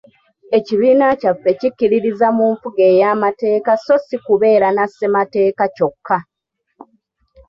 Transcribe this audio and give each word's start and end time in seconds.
Ekibiina 0.57 1.05
kyaffe 1.21 1.51
kikkiririza 1.59 2.27
mu 2.37 2.45
nfuga 2.53 2.81
ey'amateeka 2.93 3.71
so 3.85 3.95
si 4.05 4.17
kubeera 4.25 4.67
na 4.77 4.85
Ssemateeka 4.89 5.63
kyokka. 5.75 6.17